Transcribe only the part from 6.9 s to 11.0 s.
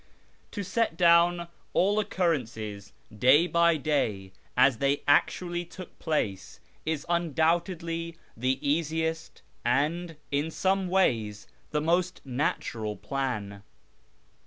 undoubtedly the easiest, and, in some